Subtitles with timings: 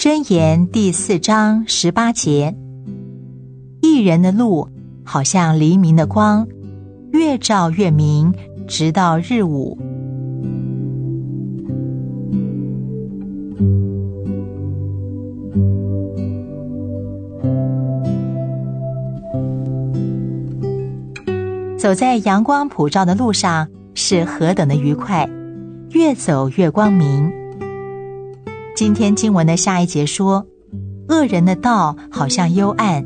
[0.00, 2.56] 箴言第四章十八节：
[3.82, 4.66] 一人的路
[5.04, 6.48] 好像黎明的光，
[7.12, 8.32] 越照越明，
[8.66, 9.76] 直到日午。
[21.76, 25.28] 走在阳光普照的路上，是何等的愉快，
[25.90, 27.39] 越走越光明。
[28.74, 30.46] 今天经文的下一节说，
[31.08, 33.04] 恶人的道好像幽暗，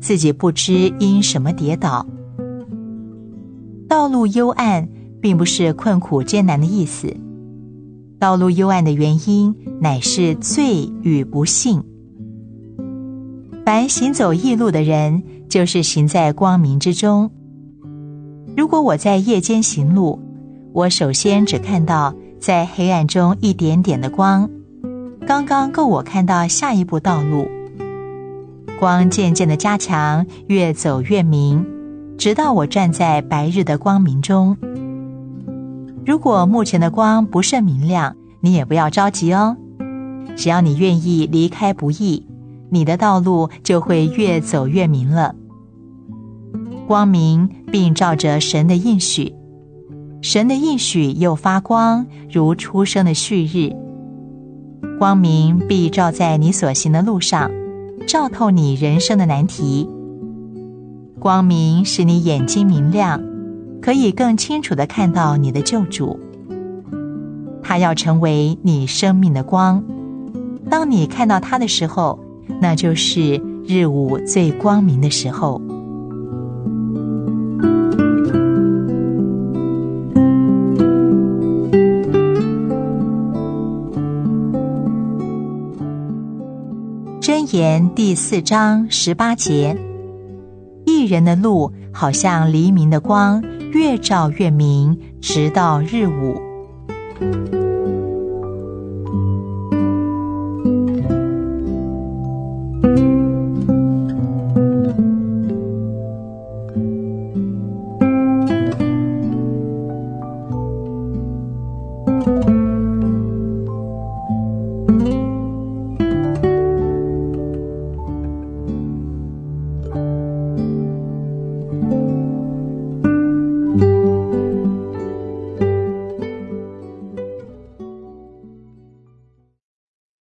[0.00, 2.06] 自己不知因什么跌倒。
[3.88, 4.88] 道路幽暗，
[5.20, 7.14] 并不是困苦艰难的意思。
[8.20, 11.82] 道路幽暗的原因，乃是罪与不幸。
[13.64, 17.30] 凡行走异路的人，就是行在光明之中。
[18.56, 20.20] 如果我在夜间行路，
[20.72, 24.48] 我首先只看到在黑暗中一点点的光，
[25.30, 27.48] 刚刚够我看到下一步道路。
[28.80, 31.64] 光渐渐的加强，越走越明，
[32.18, 34.56] 直到我站在白日的光明中。
[36.04, 39.56] 如果目前的光不甚明亮，你也不要着急哦。
[40.36, 42.26] 只要你愿意离开不易，
[42.68, 45.36] 你的道路就会越走越明了。
[46.88, 49.32] 光明，并照着神的应许，
[50.22, 53.72] 神的应许又发光，如初升的旭日。
[55.00, 57.50] 光明必照在你所行的路上，
[58.06, 59.88] 照透你人生的难题。
[61.18, 63.18] 光明使你眼睛明亮，
[63.80, 66.20] 可以更清楚的看到你的救主。
[67.62, 69.82] 他要成为你生命的光。
[70.68, 72.18] 当你看到他的时候，
[72.60, 75.62] 那就是日午最光明的时候。
[87.30, 89.76] 箴言第四章十八节：
[90.84, 97.69] 一人的路好像黎明的光，越照越明，直到日午。